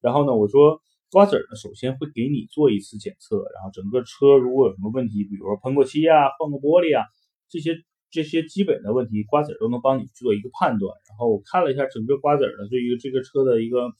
[0.00, 7.06] 然后呢，我说瓜子呢，首先会给你做一次检测，然后整个车如果有什么问题，比如说喷过漆啊、换个玻璃啊，
[7.48, 7.76] 这些
[8.10, 10.92] 这些基本的问题，瓜子都能帮你做一个判断。
[11.08, 13.92] 然后我看了一下整个瓜子的对于这个车的一个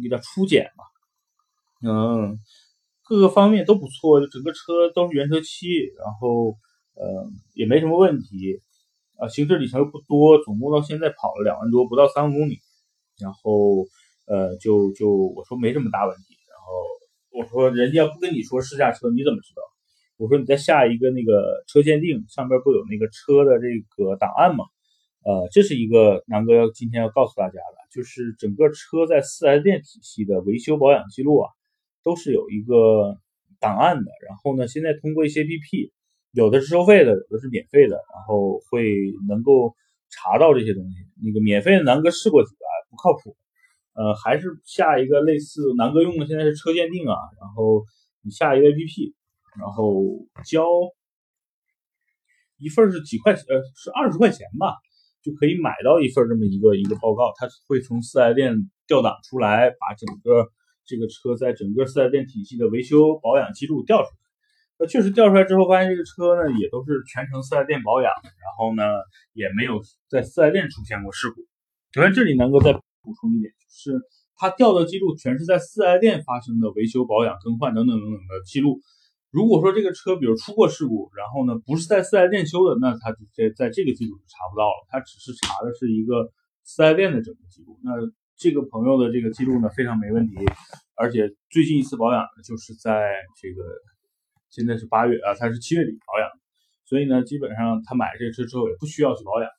[0.00, 0.84] 一个初检吧，
[1.86, 2.38] 嗯。
[3.08, 6.56] 各个方面都不错，就整个车都是原车漆，然后
[6.94, 8.60] 呃也没什么问题，
[9.16, 12.58] 啊行驶里程又不多，总共到现在跑了两万多，不到三万公里，
[13.20, 13.86] 然后
[14.26, 19.62] 呃就就我说没这么大问题，然后我说人家不跟你说试驾车你怎么知道？
[20.18, 24.64] 我说你再下一个那个车鉴定上边不有那个车的这个档案吗？
[25.24, 31.50] 呃这是一个南哥要今天要告诉大家的，就是整个车在四 S 店体系的维修保养记录啊。
[32.06, 33.18] 都是有一个
[33.58, 35.90] 档案的，然后呢，现在通过一些 APP，
[36.30, 38.94] 有的是收费的，有的是免费的，然后会
[39.26, 39.74] 能够
[40.08, 40.98] 查到这些东西。
[41.20, 43.36] 那个免费的南哥试过几个，不靠谱，
[43.94, 47.82] 呃，还是下一个类似南哥用的现在是车鉴定啊，然后
[48.22, 49.12] 你下一个 APP，
[49.58, 50.64] 然后交
[52.56, 54.76] 一份是几块钱，呃，是二十块钱吧，
[55.24, 60.52] 就可以买到一份这么一个一个报告，它会从四 S 店调档出来，把整个。
[60.86, 64.16] 这个车在整个四 S 店体系的维修保养记录调出来，
[64.78, 68.82] 那确实调出来之后，发现这个车呢也都是全程四 S 店保养，然后呢
[69.32, 71.42] 也没有在四 S 店出现过事故。
[71.92, 74.00] 首先这里能够再补充一点，就是
[74.36, 78.80] 他调的记录全是在四 S 店发生的维修、保养、更换等等等等的记录。
[79.30, 84.86] 如果说这个车比如出过事故，然后呢不是在四 S 店修的，那他在在这个记录就查不到了。
[84.88, 86.30] 他只是查的是一个
[86.64, 87.78] 四 S 店的整个记录。
[87.82, 87.92] 那
[88.36, 90.34] 这个朋友的这个记录呢非常没问题，
[90.94, 93.64] 而且最近一次保养呢就是在这个
[94.50, 96.28] 现在是八月啊，他是七月底保养，
[96.84, 99.50] 所以呢基本上他买这车之后也不需要去保养，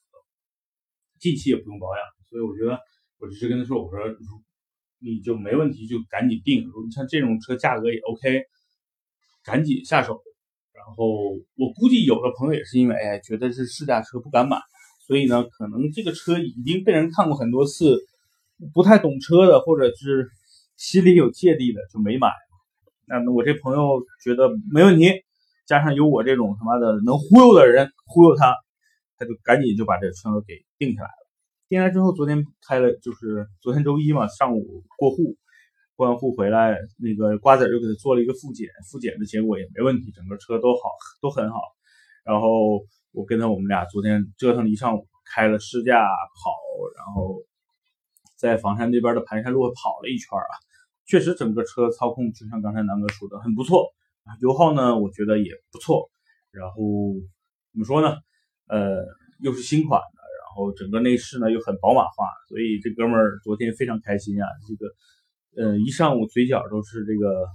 [1.19, 2.05] 近期也不用保养。
[2.29, 2.77] 所以我觉得
[3.17, 3.99] 我只是跟他说，我说
[4.99, 6.61] 你就没问题就赶紧定。
[6.61, 8.43] 你像这种车价格也 OK，
[9.43, 10.21] 赶紧下手。
[10.71, 14.57] 然后我估计有的朋友也是因为哎觉得是试驾车不敢买，
[15.07, 18.05] 所以呢可能这个车已经被人看过很多次。
[18.73, 20.29] 不太懂车的，或者是
[20.75, 22.31] 心里有芥蒂的，就没买。
[23.05, 25.11] 那我这朋友觉得没问题，
[25.65, 28.55] 加上有我这种他妈的能忽悠的人忽悠他，
[29.17, 31.27] 他就赶紧就把这车给定下来了。
[31.69, 35.37] 定下来之后，昨天开了，就是昨天周一嘛，上午过户，
[35.95, 40.89] 过完户回来，那个瓜子就给他做了一个复检，复检的结果也没问题，整个车都好，
[41.21, 41.59] 都很好。
[42.25, 46.51] 然后我跟他我们俩昨天折腾了一上午，开了试驾跑，
[46.97, 47.43] 然后。
[48.37, 50.53] 在房山那边的盘山路跑了一圈啊，
[51.05, 53.87] 确实整个车操控就像刚才南哥说的很不错
[54.23, 56.09] 啊，油耗呢我觉得也不错，
[56.51, 56.77] 然后
[57.71, 58.15] 怎么说呢？
[58.67, 59.03] 呃，
[59.39, 67.47] 又是新款的，然后整个内饰呢又很宝马化，所以这哥们儿昨天非常开心啊，这个呃一上午嘴角都是这个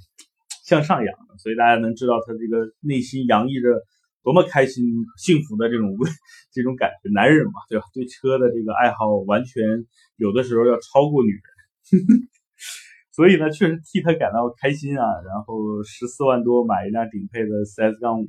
[0.64, 3.82] 向上扬的，所以大家能知道他这个内心洋溢着。
[4.22, 4.84] 多么开心、
[5.16, 5.96] 幸福的这种
[6.52, 7.84] 这种感觉，男人嘛，对吧？
[7.92, 9.84] 对车的这个爱好，完全
[10.16, 12.28] 有的时候要超过女人，
[13.10, 15.04] 所以呢，确实替他感到开心啊。
[15.26, 18.28] 然后十四万多买一辆顶配的 CS 杠五，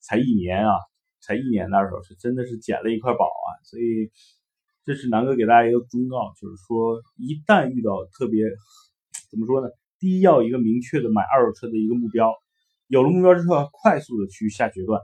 [0.00, 0.74] 才一年啊，
[1.20, 3.48] 才一年那时候是真的是捡了一块宝啊。
[3.64, 4.12] 所以
[4.84, 8.44] 这是南哥给大家一个忠告，就是说一旦遇到特别
[9.30, 9.68] 怎么说呢？
[9.98, 12.32] 第一要一个明确的买二手车的一个目标，
[12.88, 15.00] 有了目标之后，要快速的去下决断。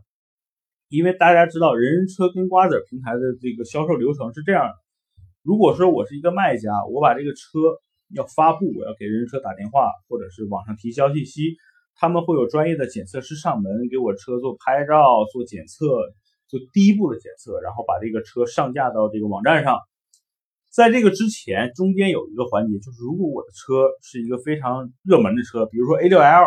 [0.90, 4.68] 因为大家知道，人人车跟瓜子平台的这个销售流程是这样：
[5.44, 7.79] 如果说我是一个卖家，我把这个车
[8.12, 11.55] 要发布，我要给人人车打电话，或者是网上提交信息，
[11.94, 15.87] 他们会有专业的检测师上门给我车做拍照、做检测、
[16.48, 19.79] 做第一步的检测，然后把这个车上架到这个网站上。
[20.70, 26.46] 在这个之前，中间有一个环节，就是如果我的车是一个非常热门的车，比如说 A6L，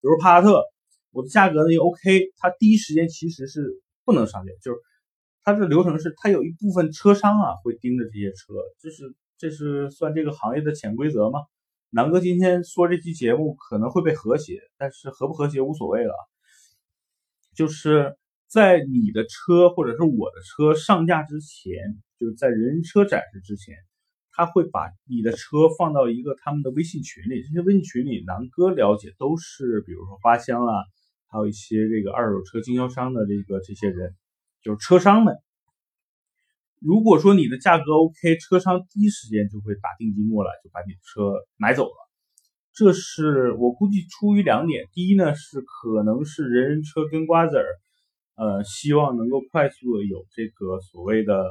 [0.00, 0.62] 比如帕萨特。
[1.12, 4.78] 我的价格呢也 OK，它第一时间其实是不能上架，就是
[5.44, 11.40] 它这流程是它有一部分车商啊会盯着这些车，这是这是算这个行业的潜规则吗？
[11.90, 16.14] 南哥今天说这期节目可能会被和谐，但是和不和谐无所谓了，
[17.54, 18.16] 就是
[18.48, 21.74] 在你的车或者是我的车上架之前，
[22.18, 23.74] 就是在人车展示之前，
[24.30, 30.72] 他会把你的车放到一个他们的微信群里，这些微信群里南哥了解都是比如说花香啊。
[31.32, 34.14] 还有一些这个二手车经销商的这个这些人，
[34.62, 35.34] 就是车商们。
[36.78, 41.94] 如果说你的价格 OK，车商第一时间就会打定金过来，就把你的车买走了。
[42.74, 47.66] 这是我估计出于两点：第一呢，是可能是人人车跟瓜子儿，
[48.34, 51.50] 呃，希望能够快速的有这个所谓的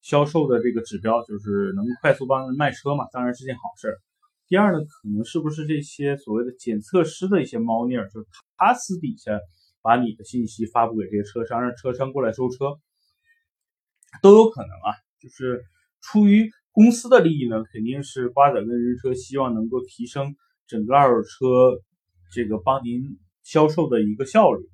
[0.00, 3.98] 销售的这个指标，就是能快速帮人卖车嘛，当然是件好事儿。
[4.50, 9.38] 第二呢，可能是不是这些所谓的检测师的一些猫腻儿，就是他私底下
[9.80, 12.80] 把你的信息发布给这些车商，让车商过来收车，
[14.20, 14.90] 都有可能啊。
[15.22, 15.62] 就是
[16.00, 20.34] 出于公司的利益呢，肯定是瓜子跟人车希望能够提升
[20.66, 21.80] 整个二手车
[22.32, 24.68] 这个帮您销售的一个效率，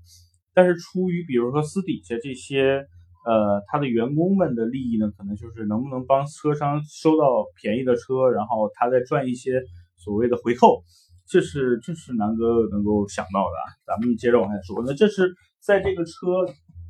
[0.54, 2.86] 但是出于比如说私底下这些。
[3.26, 9.60] 呃，他的员工们的利益呢，可能就是能不能帮车商收到便宜的车，然后他再赚一些
[9.96, 10.84] 所谓的回扣，
[11.28, 13.56] 这是这是南哥能够想到的。
[13.84, 16.46] 咱们接着往下说，那这是在这个车。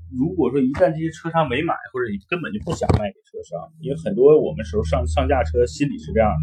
[0.07, 6.38] 如果说一旦这些车商没买，或者你根本就不想卖给车商，因为很多我们时候上上架车心理是这样的，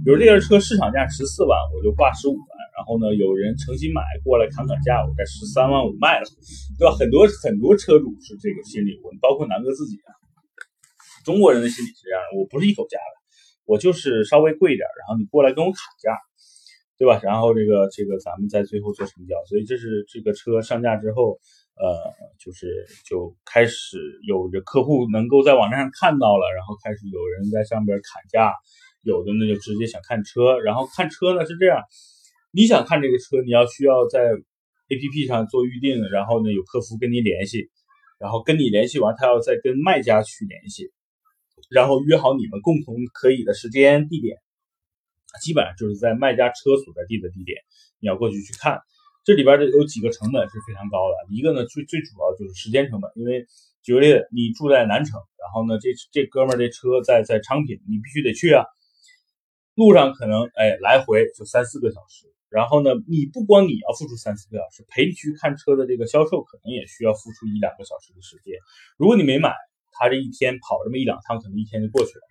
[0.00, 6.26] 比如这个车市场价十四万，我就挂十五万，然后呢有人诚心买过来砍砍价，我在十三万五卖了，
[6.78, 6.94] 对吧？
[6.94, 10.10] 很多很多车主是这个心理，我包括南哥自己啊，
[11.24, 13.14] 中国人的心理是这样的，我不是一口价的，
[13.64, 16.18] 我就是稍微贵一点，然后你过来跟我砍价，
[16.98, 17.20] 对吧？
[17.22, 21.38] 然后这个这个咱们在最后做成交，所以这是这个车上架之后。
[21.76, 21.90] 呃，
[22.38, 28.54] 就是就开始有着客户能够在网站上看到了，然后开始有人在上边砍价，
[29.02, 31.82] 有的呢就直接想看车，然后看车呢是这样，
[32.56, 37.68] 你想看这个车，你要需要在 A P P 上做预定，然后呢有客服跟你联系，
[38.18, 40.92] 然后跟你联系完，他要再跟卖家去联系，
[41.68, 44.38] 然后约好你们共同可以的时间地点，
[45.42, 47.58] 基本上就是在卖家车所在地的地点，
[47.98, 48.78] 你要过去去看。
[49.24, 53.46] 这里边的有几个成本是非常高的，一个呢最最主要就是时间成本，因为
[53.82, 58.62] 举个例子，你住在南城，然后呢这这哥们儿这车在在昌平，你必须得去啊，
[59.74, 68.54] 路上可能哎来回就三四个小时，然后呢你不光你要付出三四个小时，陪你去看车的这个销售可能也需要付出一两个小时的时间，
[68.96, 69.52] 如果你没买，
[69.90, 72.22] 他这一天跑这么一两趟，可能一天就过去了，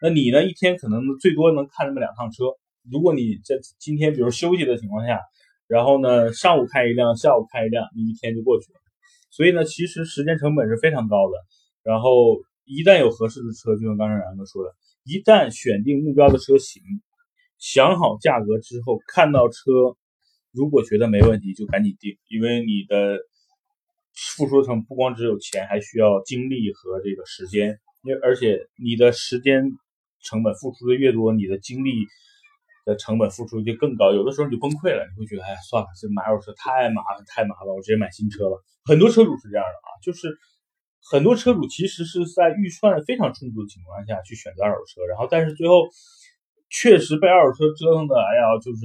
[0.00, 2.44] 那你呢一天可能最多能看那么两趟车，
[2.88, 5.20] 如果你在今天比如休息的情况下。
[5.68, 8.80] 然后呢，上午开一辆，下午开一辆，你一天就过去了。
[9.30, 11.38] 所以呢，其实时间成本是非常高的。
[11.82, 12.10] 然后
[12.66, 16.82] 一旦有合适的车，就像刚才然哥说的，一旦选定目标的车型，
[17.62, 19.70] 想好价格之后，看到车，
[20.50, 23.20] 如果觉得没问题，就赶紧定，因为你的
[24.12, 27.78] 付出成不光只有钱，还需要精力和这个时间。
[28.02, 29.70] 因为而且你的时间
[30.24, 32.06] 成本付出的越多，你的精力。
[32.84, 38.60] 的成本付出就更高，有的时候你就崩溃了，你会觉得，哎，算了，这买二手车太麻烦，太麻烦，我直接买新车了。
[38.84, 40.36] 很多车主是这样的啊，就是
[41.00, 45.86] 很多车主其实是在预算非常充足的情况下去选择二手车，然后但是最后
[46.72, 48.82] 确实被二手车折腾的，哎呀，就是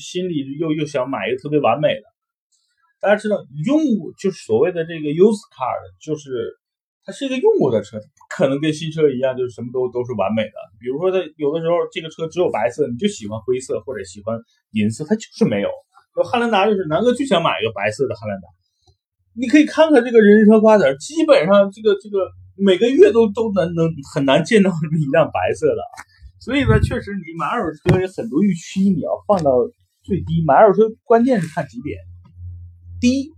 [0.00, 2.02] 心里又又想买一个特别完美的。
[3.00, 3.80] 大家知道，用
[4.18, 6.58] 就是所谓的这个 used car，就是。
[7.08, 10.56] 它是一个用过的车，它不可能跟新车一样，就是什么都都是完美的。
[10.78, 14.36] 比如说，它有的时候这个车只有白色，你就喜欢灰色或者喜欢
[14.72, 15.70] 银色，它就是没有。
[16.14, 18.46] 那汉兰达就是南哥就想买一个白色的汉兰达，
[19.32, 22.28] 你可以看看这个人车瓜子，基本上这个这个
[22.60, 25.80] 每个月都都能能很难见到一辆白色的。
[26.48, 29.52] 所以呢，确实你买二手车有很多预期，你要放到
[30.00, 30.42] 最低。
[30.46, 32.00] 买二手车关键是看几点，
[32.98, 33.36] 第一。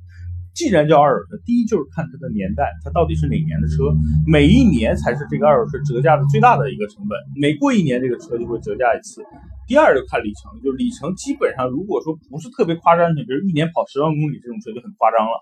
[0.55, 3.90] 既然叫二手车，第一就是看它的年代，它到底是哪年的车，
[4.31, 9.25] 每一年才是这个二手车折价的最大的一个成本，每过一年这个车就会折价一次。
[9.66, 15.35] 第二就看里程，就是里程基本上如果说不是特别夸张的，比如一年跑十万公里这种车就很夸张了，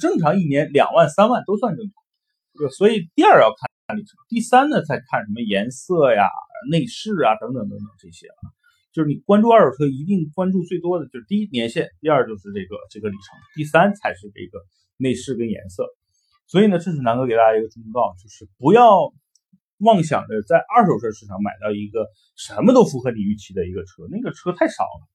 [0.00, 2.70] 正常一年两万三万都算正常。
[2.70, 6.26] 所以第二要看里程，第三呢再看什么颜色呀、
[6.68, 8.42] 内饰啊等等等等这些啊。
[8.92, 14.58] 就是你关注二手车，一定关注最多的就是第一年限，第二就是这个这个里程，第三才是这个
[14.96, 15.86] 内饰跟颜色。
[16.46, 19.14] 所以呢，这是南哥给大家一个忠告，就是不要
[19.78, 25.06] 妄想着在二手车市场买到一个什么都符合你预期的一个车，那个车太少了。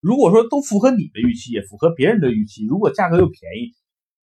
[0.00, 3.74] 如果说都符合你的预期，也符合别人的预期，如果价格又便宜，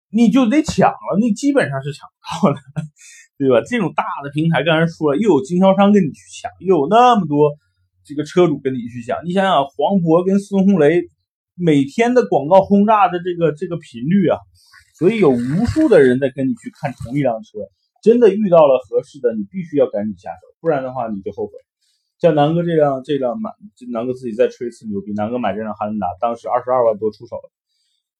[0.08, 2.60] 你就得抢了，那基本上是抢不到的，
[3.46, 3.62] 对吧？
[3.68, 7.52] 这种大的平台，刚才说了，又有经销商跟你去抢，又有那么多。
[8.06, 11.04] 这个车主跟你去抢，你想想黄渤跟孙红雷
[11.56, 14.36] 每天的广告轰炸的这个这个频率啊，
[14.98, 17.64] 所以有无数的人在跟你去看同一辆车，
[18.02, 21.52] 真的遇到了合适的，你必须要赶紧下手，不然的话你就后悔。
[22.20, 23.48] 像南哥这辆这辆买，
[23.90, 27.36] 南哥自己再吹一次牛逼，南哥买这辆汉兰达，当时二十二万多出手，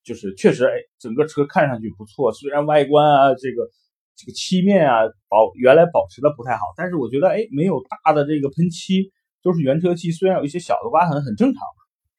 [0.03, 3.69] 就是确实哎，整个车看上去不错，虽然外观啊这个
[4.17, 9.13] 这个漆面啊保原来保持的不太好，但是我觉得哎没有大的这个喷漆。
[9.45, 11.61] 都是原车漆，虽然有一些小的刮痕，很正常。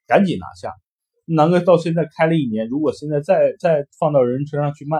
[0.06, 0.72] 赶紧拿下，
[1.26, 5.00] 南哥到现在开了一年，如果现在再再放到人车上去卖，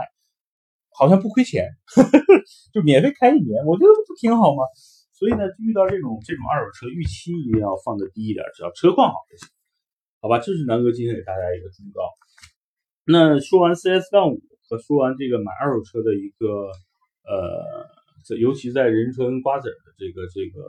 [0.90, 1.70] 好像不亏钱，
[2.74, 4.64] 就免费开一年，我觉得不挺好吗？
[5.14, 9.48] 所以呢，遇到这种这种二手车，预期一定要放的低一点，只要车况好就行，
[10.20, 10.40] 好吧？
[10.40, 12.10] 这是南哥今天给大家一个忠告。
[13.06, 16.72] 那说完 CS 杠五和说完这个买二手车的一个
[17.28, 17.64] 呃，
[18.24, 20.62] 在尤其在人车跟瓜子的这个这个。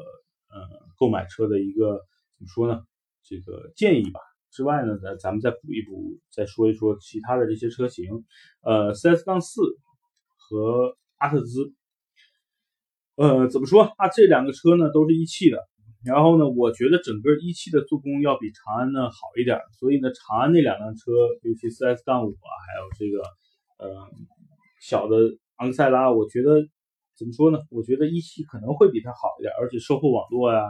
[0.48, 0.62] 呃，
[0.96, 2.00] 购买车的一个
[2.38, 2.80] 怎么说呢？
[3.22, 4.20] 这个建议吧。
[4.50, 8.24] 之外呢，咱咱们再补一补，再说一说其他的这些车型。
[8.62, 9.61] 呃，CS 杠四
[10.38, 11.74] 和阿特兹。
[13.16, 14.09] 呃，怎么说啊？
[14.09, 15.59] 这两个车呢都是一汽的。
[16.05, 19.61] 然后呢，我觉得整个一汽的做工要比长安呢好一点。
[19.78, 23.22] 所以呢，长安那两辆车，尤其 CS 杠五啊，还有这个
[23.79, 23.89] 呃
[24.81, 25.16] 小的
[25.57, 26.66] 昂克赛拉，我觉得。
[27.18, 27.59] 怎么说呢？
[27.70, 30.61] 我觉得一汽可能会比它好一点，而且售后网络呀，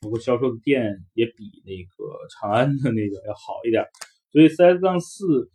[0.00, 3.84] 包括销售的店也比那个长安的那个要好一点。
[4.32, 5.50] 所以 CS 杠四，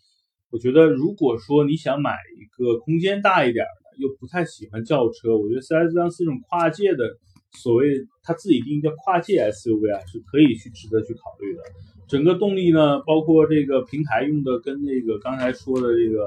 [0.52, 7.18] 我觉得如果说你想买一个空间大一点的，又不太喜欢轿车，我觉得 CS 杠四这种跨界的，
[7.54, 11.62] 所谓它自己定义叫跨界 SUV 啊，是可以去值得去考虑的。
[12.08, 16.26] 整个动力呢，包括这个平台用的跟那个刚才说的这个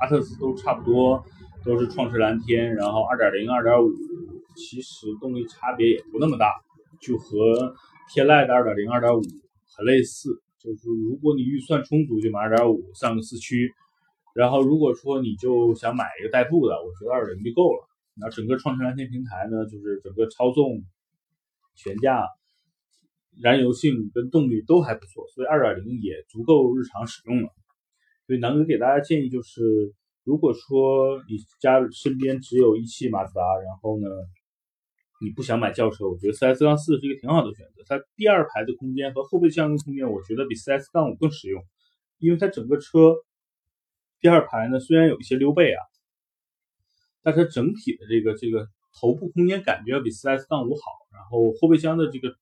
[0.00, 1.24] 阿特兹都差不多。
[1.64, 3.90] 都是创驰蓝天，然后二点零、二点五，
[4.54, 6.60] 其实动力差别也不那么大，
[7.00, 7.74] 就和
[8.12, 9.22] 天籁的二点零、二点五
[9.74, 10.42] 很类似。
[10.62, 13.66] 就是如果你预算充足，就买二点五上个四驱；
[14.34, 17.88] 然后如果说你就想买一个代步的，我觉得二点零就够了。
[18.20, 20.84] 然后整个创驰蓝天平台呢，就是整个操纵、
[21.74, 22.28] 悬架、
[23.42, 27.48] 燃油性跟动力都还不错，所以二点零也足够日常使用了。
[28.26, 29.92] 所以南哥给大家建议就是，
[30.22, 34.06] 如果说你家身边只有一汽马自达，然后呢，
[35.20, 37.82] 你不想买轿车，我觉得 CS 杠四是一个挺好的选择。
[37.86, 41.64] 它第二排的空间和后备箱的空间，我觉得比 CS 杠五更实用，
[42.18, 43.16] 因为它整个车
[44.20, 45.82] 第二排呢虽然有一些溜背啊。
[47.24, 48.68] 但它整体的这个这个
[49.00, 52.34] 头部空间感觉要比 4S 杠五好，然后后备箱的这个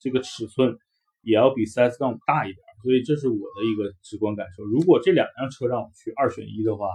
[0.00, 0.78] 这个尺寸
[1.20, 4.64] 也要比 4S 杠五大一点，所以这是我的一个直观感受。
[4.64, 6.88] 如果这两辆车让我去二选一的话，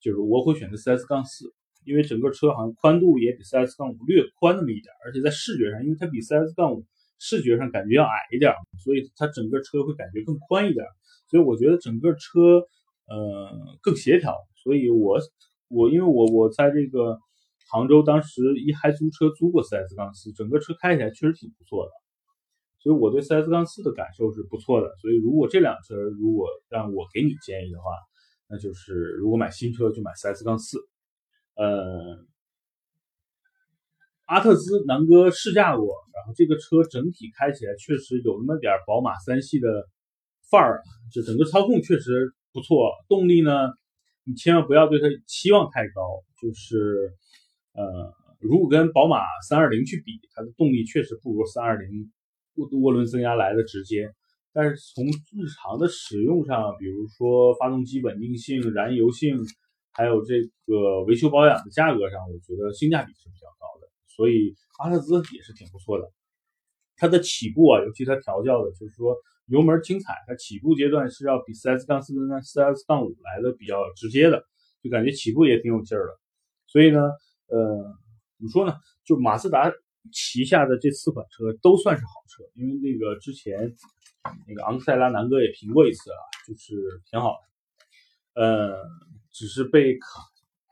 [0.00, 1.54] 就是我会选择 4S 杠四，
[1.84, 6.84] 因为整个车好像宽度也比 4S 杠五略宽那么一点，而且在视觉上，因为它比 4S 杠五
[7.20, 8.52] 视觉上感觉要矮一点，
[8.82, 10.84] 所以它整个车会感觉更宽一点，
[11.30, 12.66] 所以我觉得整个车
[13.06, 15.20] 呃更协调，所以我。
[15.72, 17.18] 我因为我我在这个
[17.70, 21.90] 杭州，当时一还租车租过 4S 杠四，整个车开起来确实挺不错的，
[22.78, 24.94] 所以我对 4S 杠四的感受是不错的。
[25.00, 27.84] 所以如果这辆车如果让我给你建议的话，
[28.48, 30.78] 那就是如果买新车就买 4S 杠四。
[31.54, 32.18] 呃，
[34.26, 39.88] 阿特兹南哥试驾过，然后这个车整体开起来确实有那么点宝马三系的
[40.50, 43.70] 范儿，就整个操控确实不错，动力呢。
[44.24, 47.12] 你千万不要对它期望太高，就是，
[47.72, 49.18] 呃，如果跟宝马
[49.48, 52.12] 三二零去比，它的动力确实不如三二零
[52.54, 54.12] 涡涡轮增压来的直接。
[54.52, 59.36] 但是从日常的使用上，比如说发动机稳定性、燃油性，
[59.90, 63.88] 还有这个维修保养的价格上，我觉得性价比是比较高的。
[64.06, 66.08] 所以阿特兹也是挺不错的。
[66.96, 69.16] 它的起步啊，尤其它调教的，就是说。
[69.52, 74.42] 油门轻踩，它起步阶段是要比 4S 杠四跟 4S 杠五来的比较直接的，
[74.82, 76.18] 就感觉起步也挺有劲儿的。
[76.66, 77.00] 所以呢，
[77.48, 77.84] 呃，
[78.38, 78.74] 怎么说呢？
[79.04, 79.70] 就马自达
[80.10, 83.74] 旗下的这四款车都算是好车，因为那个之前
[84.48, 86.74] 那个昂克赛拉南哥也评过一次啊，就是
[87.10, 87.36] 挺好
[88.34, 88.40] 的。
[88.42, 88.74] 呃，
[89.32, 89.98] 只是被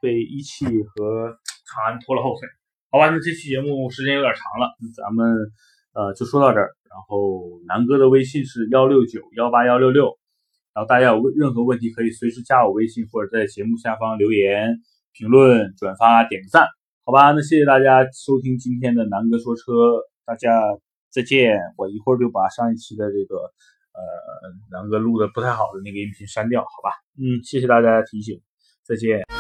[0.01, 1.37] 被一汽和
[1.69, 2.49] 长安拖了后腿。
[2.91, 5.53] 好吧，那这期节目时间有点长了，咱们
[5.93, 6.75] 呃就说到这儿。
[6.91, 10.19] 然后南哥的微信是幺六九幺八幺六六，
[10.75, 14.81] 然后大家有任何问题可以随时加我微信或者在节目下方留言、
[15.13, 16.67] 评论、转发、点个赞，
[17.05, 17.31] 好吧？
[17.31, 19.63] 那谢谢大家收听今天的南哥说车，
[20.27, 20.51] 大家
[21.11, 21.59] 再见。
[21.77, 23.37] 我一会儿就把上一期的这个
[23.95, 24.01] 呃
[24.73, 26.91] 南哥录的不太好的那个音频删掉，好吧？
[27.19, 28.41] 嗯，谢谢大家的提醒，
[28.85, 29.40] 再见。